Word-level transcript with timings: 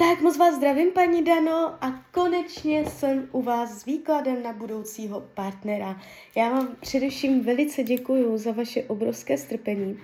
Tak 0.00 0.20
moc 0.20 0.36
vás 0.36 0.54
zdravím, 0.54 0.90
paní 0.92 1.24
Dano, 1.24 1.74
a 1.80 2.04
konečně 2.12 2.86
jsem 2.86 3.28
u 3.32 3.42
vás 3.42 3.70
s 3.70 3.84
výkladem 3.84 4.42
na 4.42 4.52
budoucího 4.52 5.20
partnera. 5.20 6.00
Já 6.34 6.50
vám 6.50 6.68
především 6.80 7.44
velice 7.44 7.82
děkuji 7.82 8.38
za 8.38 8.52
vaše 8.52 8.82
obrovské 8.82 9.38
strpení. 9.38 9.98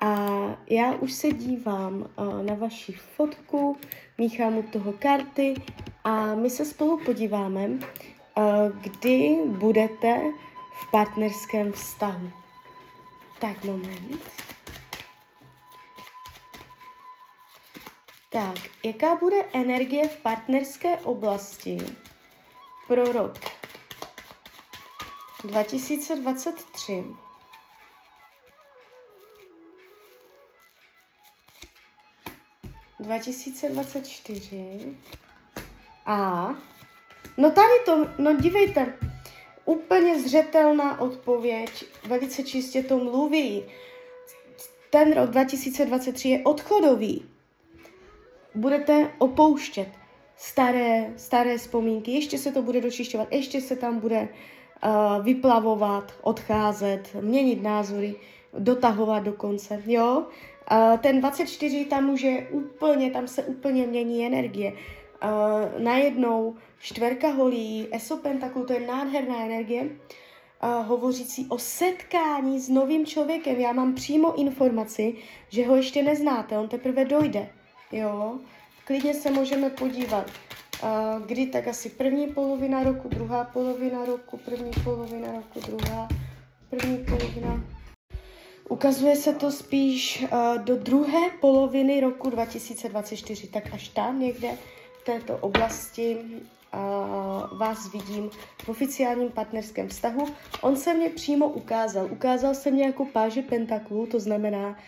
A 0.00 0.26
já 0.70 0.94
už 0.94 1.12
se 1.12 1.32
dívám 1.32 1.94
uh, 1.94 2.42
na 2.42 2.54
vaši 2.54 2.92
fotku, 2.92 3.76
míchám 4.18 4.58
u 4.58 4.62
toho 4.62 4.92
karty 4.92 5.54
a 6.04 6.34
my 6.34 6.50
se 6.50 6.64
spolu 6.64 7.00
podíváme, 7.04 7.68
uh, 7.68 7.78
kdy 8.80 9.38
budete 9.46 10.20
v 10.82 10.90
partnerském 10.90 11.72
vztahu. 11.72 12.30
Tak, 13.40 13.64
moment. 13.64 14.20
Tak, 18.30 18.56
jaká 18.84 19.16
bude 19.16 19.36
energie 19.52 20.08
v 20.08 20.16
partnerské 20.16 20.96
oblasti 20.96 21.78
pro 22.86 23.12
rok 23.12 23.38
2023? 25.44 27.04
...2024... 33.00 34.96
A... 36.06 36.48
No 37.36 37.50
tady 37.50 37.80
to, 37.84 38.08
no 38.18 38.36
dívejte, 38.36 38.98
úplně 39.64 40.22
zřetelná 40.22 41.00
odpověď, 41.00 41.84
velice 42.04 42.42
čistě 42.42 42.82
to 42.82 42.98
mluví. 42.98 43.64
Ten 44.90 45.14
rok 45.14 45.30
2023 45.30 46.28
je 46.28 46.44
odchodový 46.44 47.37
budete 48.54 49.10
opouštět 49.18 49.88
staré, 50.38 51.12
staré 51.16 51.58
vzpomínky, 51.58 52.10
ještě 52.10 52.38
se 52.38 52.52
to 52.52 52.62
bude 52.62 52.80
dočišťovat, 52.80 53.32
ještě 53.32 53.60
se 53.60 53.76
tam 53.76 54.00
bude 54.00 54.28
uh, 54.84 55.24
vyplavovat, 55.24 56.12
odcházet, 56.22 57.16
měnit 57.20 57.62
názory, 57.62 58.14
dotahovat 58.58 59.22
do 59.22 59.32
konce, 59.32 59.82
jo. 59.86 60.26
Uh, 60.72 60.98
ten 60.98 61.20
24 61.20 61.84
tam 61.84 62.04
může 62.04 62.48
úplně, 62.50 63.10
tam 63.10 63.28
se 63.28 63.42
úplně 63.42 63.86
mění 63.86 64.26
energie. 64.26 64.72
Uh, 64.72 65.82
najednou 65.82 66.56
čtverka 66.78 67.28
holí, 67.30 67.88
esopentaklů, 67.92 68.64
to 68.64 68.72
je 68.72 68.86
nádherná 68.86 69.44
energie, 69.44 69.82
uh, 69.82 70.86
hovořící 70.86 71.46
o 71.48 71.58
setkání 71.58 72.60
s 72.60 72.68
novým 72.68 73.06
člověkem. 73.06 73.56
Já 73.56 73.72
mám 73.72 73.94
přímo 73.94 74.40
informaci, 74.40 75.14
že 75.48 75.66
ho 75.66 75.76
ještě 75.76 76.02
neznáte, 76.02 76.58
on 76.58 76.68
teprve 76.68 77.04
dojde. 77.04 77.48
Jo, 77.92 78.38
klidně 78.84 79.14
se 79.14 79.30
můžeme 79.30 79.70
podívat, 79.70 80.30
kdy 81.26 81.46
tak 81.46 81.68
asi 81.68 81.90
první 81.90 82.26
polovina 82.26 82.82
roku, 82.82 83.08
druhá 83.08 83.44
polovina 83.44 84.04
roku, 84.04 84.36
první 84.36 84.70
polovina 84.84 85.32
roku, 85.32 85.60
druhá, 85.60 86.08
první 86.70 86.98
polovina. 86.98 87.64
Ukazuje 88.68 89.16
se 89.16 89.32
to 89.32 89.52
spíš 89.52 90.24
do 90.64 90.76
druhé 90.76 91.30
poloviny 91.40 92.00
roku 92.00 92.30
2024, 92.30 93.48
tak 93.48 93.74
až 93.74 93.88
tam 93.88 94.20
někde 94.20 94.48
v 95.00 95.04
této 95.04 95.36
oblasti 95.36 96.18
vás 97.58 97.92
vidím 97.92 98.30
v 98.64 98.68
oficiálním 98.68 99.30
partnerském 99.30 99.88
vztahu. 99.88 100.26
On 100.60 100.76
se 100.76 100.94
mě 100.94 101.10
přímo 101.10 101.48
ukázal. 101.48 102.08
Ukázal 102.10 102.54
se 102.54 102.70
mě 102.70 102.84
jako 102.84 103.04
páže 103.04 103.42
pentaklů, 103.42 104.06
to 104.06 104.20
znamená, 104.20 104.78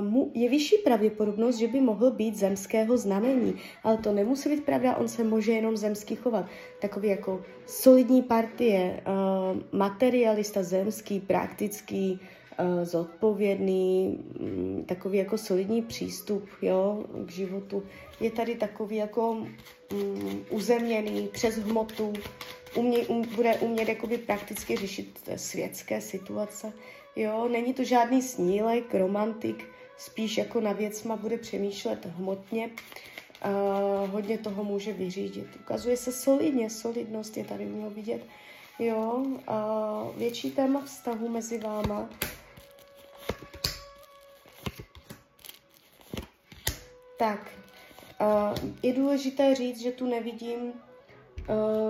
mu 0.00 0.30
je 0.34 0.48
vyšší 0.48 0.76
pravděpodobnost, 0.84 1.56
že 1.56 1.68
by 1.68 1.80
mohl 1.80 2.10
být 2.10 2.36
zemského 2.36 2.96
znamení. 2.96 3.54
Ale 3.84 3.98
to 3.98 4.12
nemusí 4.12 4.48
být 4.48 4.64
pravda, 4.64 4.96
on 4.96 5.08
se 5.08 5.24
může 5.24 5.52
jenom 5.52 5.76
zemský 5.76 6.16
chovat. 6.16 6.46
Takový 6.80 7.08
jako 7.08 7.42
solidní 7.66 8.22
partie, 8.22 9.00
materialista 9.72 10.62
zemský, 10.62 11.20
praktický, 11.20 12.20
zodpovědný, 12.82 14.18
um, 14.40 14.84
takový 14.84 15.18
jako 15.18 15.38
solidní 15.38 15.82
přístup 15.82 16.48
jo, 16.62 17.04
k 17.26 17.30
životu. 17.30 17.82
Je 18.20 18.30
tady 18.30 18.54
takový 18.54 18.96
jako 18.96 19.30
um, 19.30 20.44
uzemněný 20.50 21.28
přes 21.32 21.56
hmotu, 21.56 22.12
umě, 22.74 22.98
um, 22.98 23.22
bude 23.34 23.54
umět 23.54 23.88
jakoby 23.88 24.18
prakticky 24.18 24.76
řešit 24.76 25.30
světské 25.36 26.00
situace. 26.00 26.72
Jo, 27.16 27.48
není 27.48 27.74
to 27.74 27.84
žádný 27.84 28.22
snílek, 28.22 28.94
romantik, 28.94 29.64
spíš 29.98 30.38
jako 30.38 30.60
na 30.60 30.72
věcma 30.72 31.16
bude 31.16 31.38
přemýšlet 31.38 32.06
hmotně. 32.06 32.70
Uh, 33.44 34.10
hodně 34.10 34.38
toho 34.38 34.64
může 34.64 34.92
vyřídit. 34.92 35.46
Ukazuje 35.60 35.96
se 35.96 36.12
solidně, 36.12 36.70
solidnost 36.70 37.36
je 37.36 37.44
tady 37.44 37.66
u 37.66 37.90
vidět. 37.90 38.22
Jo, 38.78 39.24
uh, 39.24 40.18
větší 40.18 40.50
téma 40.50 40.80
vztahu 40.84 41.28
mezi 41.28 41.58
váma. 41.58 42.08
Tak, 47.20 47.50
uh, 48.20 48.70
je 48.82 48.92
důležité 48.92 49.54
říct, 49.54 49.80
že 49.80 49.92
tu 49.92 50.06
nevidím 50.06 50.60
uh, 50.60 50.72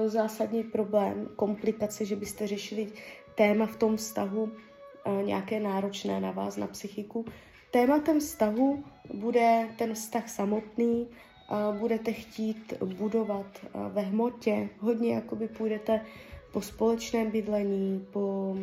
zásadní 0.07 0.65
problém, 0.65 1.29
komplikace, 1.37 2.05
že 2.05 2.17
byste 2.17 2.47
řešili 2.47 2.93
téma 3.35 3.67
v 3.67 3.77
tom 3.77 3.97
vztahu, 3.97 4.53
nějaké 5.25 5.61
náročné 5.61 6.21
na 6.21 6.31
vás, 6.31 6.57
na 6.57 6.67
psychiku. 6.67 7.25
Tématem 7.71 8.21
vztahu 8.21 8.85
bude 9.15 9.69
ten 9.79 9.95
vztah 9.95 10.29
samotný, 10.29 11.09
budete 11.79 12.13
chtít 12.13 12.75
budovat 12.83 13.47
ve 13.89 14.03
hmotě, 14.03 14.69
hodně 14.79 15.15
jakoby 15.15 15.49
půjdete 15.49 16.01
po 16.53 16.63
společném 16.63 17.31
bydlení, 17.31 18.07
po 18.13 18.57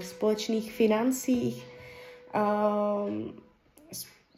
společných 0.00 0.72
financích, 0.72 1.66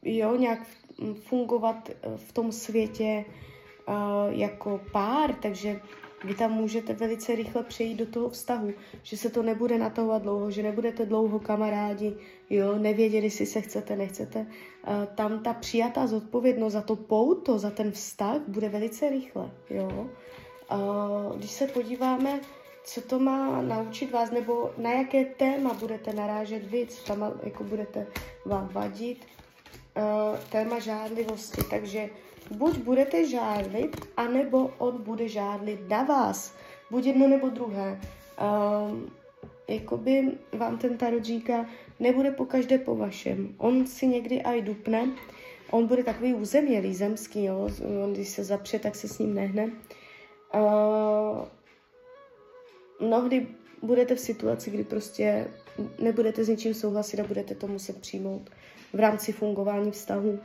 jo, 0.02 0.36
nějak 0.36 0.66
fungovat 1.14 1.91
v 2.16 2.32
tom 2.32 2.53
světě 2.53 3.25
jako 4.28 4.80
pár, 4.92 5.34
takže 5.34 5.80
vy 6.25 6.34
tam 6.34 6.53
můžete 6.53 6.92
velice 6.92 7.34
rychle 7.34 7.62
přejít 7.62 7.94
do 7.94 8.06
toho 8.06 8.28
vztahu, 8.28 8.72
že 9.02 9.16
se 9.16 9.31
to 9.31 9.42
nebude 9.42 9.78
natahovat 9.78 10.22
dlouho, 10.22 10.50
že 10.50 10.62
nebudete 10.62 11.06
dlouho 11.06 11.38
kamarádi, 11.38 12.14
jo, 12.50 12.78
nevěděli, 12.78 13.26
jestli 13.26 13.47
se 13.47 13.60
chcete, 13.60 13.97
nechcete. 13.97 14.41
Uh, 14.41 15.04
tam 15.14 15.42
ta 15.42 15.52
přijatá 15.52 16.06
zodpovědnost 16.06 16.72
za 16.72 16.82
to 16.82 16.97
pouto, 16.97 17.58
za 17.58 17.70
ten 17.70 17.92
vztah 17.92 18.41
bude 18.48 18.69
velice 18.69 19.10
rychle, 19.10 19.50
jo. 19.70 20.10
Když 21.36 21.50
se 21.50 21.66
podíváme, 21.66 22.41
co 22.84 23.00
to 23.00 23.19
má 23.19 23.62
naučit 23.62 24.12
vás, 24.12 24.31
nebo 24.31 24.70
na 24.78 24.92
jaké 24.92 25.25
téma 25.25 25.75
budete 25.75 26.12
narážet 26.12 26.66
vy, 26.66 26.86
co 26.86 27.04
tam 27.04 27.32
jako 27.42 27.64
budete 27.64 28.06
vám 28.47 28.69
vadit, 28.69 29.25
téma 30.50 30.78
žádlivosti, 30.78 31.62
takže 31.70 32.10
buď 32.50 32.78
budete 32.78 33.28
žádlit, 33.28 33.97
anebo 34.16 34.70
on 34.78 35.03
bude 35.03 35.28
žádlit 35.28 35.88
na 35.88 36.03
vás. 36.03 36.54
Buď 36.91 37.06
jedno 37.06 37.28
nebo 37.28 37.48
druhé. 37.48 38.00
Um, 38.41 39.12
jakoby 39.69 40.31
vám 40.52 40.78
ten 40.78 40.98
tarot 40.98 41.25
říká, 41.25 41.66
nebude 42.00 42.31
po 42.31 42.44
každé 42.44 42.78
po 42.78 42.97
vašem. 42.97 43.54
On 43.58 43.86
si 43.86 44.06
někdy 44.06 44.42
aj 44.42 44.62
dupne, 44.62 45.08
on 45.70 45.86
bude 45.86 46.04
takový 46.04 46.34
uzemělý, 46.34 46.94
zemský, 46.94 47.44
jo? 47.44 47.69
On, 48.04 48.12
když 48.12 48.28
se 48.28 48.44
zapře, 48.44 48.78
tak 48.78 48.94
se 48.94 49.08
s 49.08 49.19
ním 49.19 49.34
nehne. 49.34 49.70
Uh, 50.54 51.44
mnohdy 53.00 53.47
budete 53.82 54.14
v 54.14 54.20
situaci, 54.20 54.70
kdy 54.70 54.84
prostě 54.84 55.47
nebudete 55.98 56.44
s 56.44 56.48
ničím 56.48 56.74
souhlasit 56.74 57.20
a 57.20 57.24
budete 57.24 57.54
to 57.54 57.66
muset 57.66 58.00
přijmout 58.00 58.50
v 58.92 59.00
rámci 59.00 59.32
fungování 59.32 59.90
vztahu. 59.90 60.40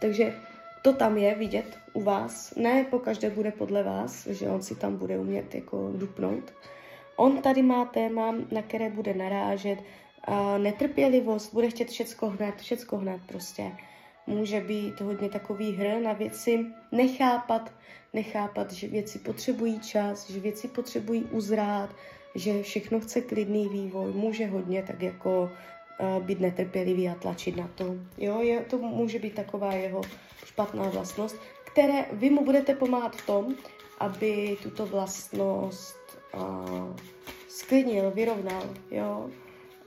Takže 0.00 0.34
to 0.82 0.92
tam 0.92 1.18
je 1.18 1.34
vidět 1.34 1.78
u 1.92 2.02
vás. 2.02 2.54
Ne 2.54 2.84
po 2.84 2.98
každé 2.98 3.30
bude 3.30 3.50
podle 3.50 3.82
vás, 3.82 4.26
že 4.26 4.48
on 4.48 4.62
si 4.62 4.74
tam 4.74 4.96
bude 4.96 5.18
umět 5.18 5.54
jako 5.54 5.92
dupnout. 5.94 6.52
On 7.16 7.42
tady 7.42 7.62
má 7.62 7.84
téma, 7.84 8.34
na 8.52 8.62
které 8.62 8.90
bude 8.90 9.14
narážet, 9.14 9.78
netrpělivost, 10.58 11.54
bude 11.54 11.70
chtět 11.70 11.88
všecko 11.88 12.30
hned, 12.30 12.54
všecko 12.56 12.96
hned 12.96 13.20
prostě. 13.26 13.72
Může 14.26 14.60
být 14.60 15.00
hodně 15.00 15.28
takový 15.28 15.72
hr 15.72 16.00
na 16.00 16.12
věci, 16.12 16.66
nechápat, 16.92 17.72
nechápat, 18.12 18.72
že 18.72 18.88
věci 18.88 19.18
potřebují 19.18 19.80
čas, 19.80 20.30
že 20.30 20.40
věci 20.40 20.68
potřebují 20.68 21.24
uzrát, 21.24 21.90
že 22.34 22.62
všechno 22.62 23.00
chce 23.00 23.20
klidný 23.20 23.68
vývoj, 23.68 24.12
může 24.12 24.46
hodně 24.46 24.82
tak 24.82 25.02
jako 25.02 25.50
být 26.20 26.40
netrpělivý 26.40 27.08
a 27.08 27.14
tlačit 27.14 27.56
na 27.56 27.70
to. 27.74 27.94
Jo, 28.18 28.40
je, 28.40 28.60
to 28.60 28.78
může 28.78 29.18
být 29.18 29.34
taková 29.34 29.72
jeho 29.72 30.02
špatná 30.44 30.88
vlastnost, 30.88 31.36
které 31.64 32.04
vy 32.12 32.30
mu 32.30 32.44
budete 32.44 32.74
pomáhat 32.74 33.16
v 33.16 33.26
tom, 33.26 33.54
aby 33.98 34.56
tuto 34.62 34.86
vlastnost 34.86 36.18
uh, 36.34 36.96
sklidnil, 37.48 38.10
vyrovnal, 38.10 38.62
jo. 38.90 39.30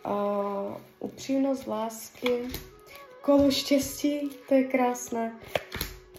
Uh, 0.06 0.78
upřímnost 1.00 1.68
lásky, 1.68 2.48
kolo 3.28 3.52
štěstí, 3.52 4.30
to 4.48 4.54
je 4.54 4.64
krásné. 4.64 5.36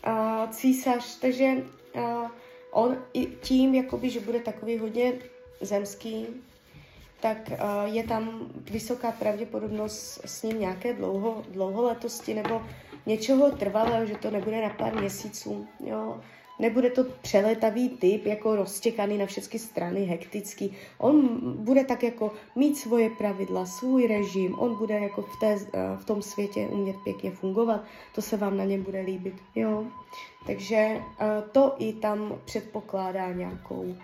A 0.05 0.47
císař, 0.47 1.19
takže 1.19 1.55
uh, 1.95 2.29
on 2.71 2.97
i 3.13 3.27
tím, 3.27 3.75
jakoby, 3.75 4.11
že 4.11 4.21
bude 4.21 4.41
takový 4.41 4.79
hodně 4.79 5.13
zemský, 5.61 6.27
tak 7.21 7.39
uh, 7.51 7.95
je 7.95 8.05
tam 8.05 8.51
vysoká 8.71 9.13
pravděpodobnost 9.13 10.21
s 10.25 10.43
ním 10.43 10.61
nějaké 10.61 10.93
dlouho, 10.93 11.45
dlouholetosti 11.49 12.35
nebo 12.35 12.63
něčeho 13.07 13.51
trvalého, 13.51 14.07
že 14.07 14.15
to 14.15 14.31
nebude 14.31 14.63
na 14.63 14.71
pár 14.71 15.01
měsíců. 15.01 15.67
Jo. 15.87 16.21
Nebude 16.59 16.91
to 16.91 17.05
přeletavý 17.05 17.89
typ, 17.89 18.27
jako 18.27 18.57
roztěkaný 18.57 19.19
na 19.19 19.27
všechny 19.27 19.59
strany, 19.59 20.05
hektický. 20.05 20.77
On 20.99 21.41
bude 21.65 21.85
tak 21.85 22.03
jako 22.03 22.33
mít 22.57 22.79
svoje 22.79 23.11
pravidla, 23.11 23.67
svůj 23.67 24.07
režim, 24.07 24.59
on 24.59 24.79
bude 24.79 24.95
jako 24.95 25.23
v, 25.23 25.41
té, 25.41 25.59
eh, 25.75 25.97
v 25.97 26.05
tom 26.05 26.23
světě 26.23 26.69
umět 26.71 26.97
pěkně 27.05 27.31
fungovat, 27.31 27.85
to 28.15 28.23
se 28.23 28.37
vám 28.37 28.57
na 28.57 28.65
něm 28.65 28.83
bude 28.83 29.01
líbit. 29.01 29.35
Jo. 29.55 29.85
Takže 30.47 30.77
eh, 30.77 31.03
to 31.53 31.75
i 31.79 31.93
tam 31.93 32.39
předpokládá 32.45 33.33
nějakou 33.33 33.95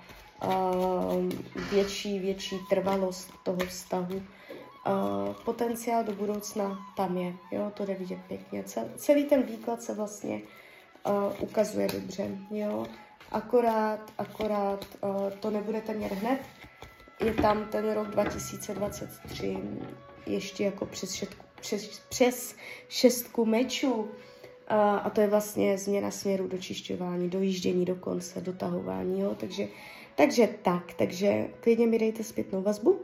větší, 1.70 2.18
větší 2.18 2.56
trvalost 2.68 3.32
toho 3.42 3.58
vztahu. 3.58 4.22
Potenciál 5.44 6.04
do 6.04 6.12
budoucna 6.12 6.78
tam 6.96 7.16
je, 7.16 7.34
jo, 7.52 7.72
to 7.74 7.84
jde 7.84 7.94
vidět 7.94 8.18
pěkně. 8.28 8.64
Celý 8.96 9.24
ten 9.24 9.42
výklad 9.42 9.82
se 9.82 9.94
vlastně 9.94 10.40
ukazuje 11.40 11.88
dobře, 11.88 12.28
jo. 12.50 12.86
Akorát, 13.32 14.12
akorát 14.18 14.86
to 15.40 15.50
nebudete 15.50 15.94
mět 15.94 16.12
hned, 16.12 16.40
je 17.20 17.34
tam 17.34 17.64
ten 17.64 17.92
rok 17.92 18.08
2023 18.08 19.58
ještě 20.26 20.64
jako 20.64 20.86
přes 20.86 21.14
šestku, 21.14 21.44
přes, 21.60 21.98
přes 22.08 22.56
šestku 22.88 23.44
mečů, 23.44 24.08
a, 24.68 24.96
a 24.96 25.10
to 25.10 25.20
je 25.20 25.26
vlastně 25.26 25.78
změna 25.78 26.10
směru 26.10 26.48
dočišťování, 26.48 27.30
dojíždění 27.30 27.84
do 27.84 27.94
konce, 27.94 28.40
dotahování, 28.40 29.20
jo, 29.20 29.34
takže 29.40 29.68
takže 30.14 30.48
tak, 30.62 30.94
takže 30.94 31.48
klidně 31.60 31.86
mi 31.86 31.98
dejte 31.98 32.24
zpětnou 32.24 32.62
vazbu, 32.62 33.00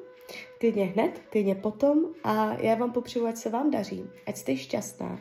klidně 0.59 0.85
hned, 0.85 1.21
klidně 1.31 1.55
potom 1.55 2.05
a 2.25 2.55
já 2.55 2.75
vám 2.75 2.93
popřeju, 2.93 3.27
ať 3.27 3.37
se 3.37 3.51
vám 3.51 3.71
daří, 3.71 4.05
ať 4.27 4.37
jste 4.37 4.57
šťastná. 4.57 5.21